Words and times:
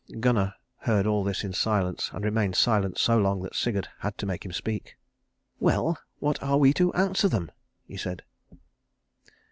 Gunnar 0.19 0.55
heard 0.77 1.05
all 1.05 1.23
this 1.23 1.43
in 1.43 1.53
silence, 1.53 2.09
and 2.11 2.25
remained 2.25 2.55
silent 2.55 2.97
so 2.97 3.19
long 3.19 3.43
that 3.43 3.53
Sigurd 3.53 3.87
had 3.99 4.17
to 4.17 4.25
make 4.25 4.43
him 4.43 4.51
speak. 4.51 4.97
"Well, 5.59 5.95
what 6.17 6.41
are 6.41 6.57
we 6.57 6.73
to 6.73 6.91
answer 6.95 7.29
them?" 7.29 7.51
he 7.87 7.97
said. 7.97 8.23